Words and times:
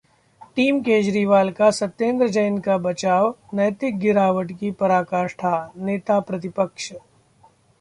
team 0.55 0.79
Kejriwal 0.83 1.49
का 1.51 1.69
सत्येन्द्र 1.71 2.27
जैन 2.27 2.57
का 2.59 2.77
बचाव 2.77 3.33
नैतिक 3.53 3.99
गिरावट 3.99 4.51
की 4.59 4.71
पराकाष्ठा: 4.81 5.53
नेता 5.77 6.19
प्रतिपक्ष 6.21 6.91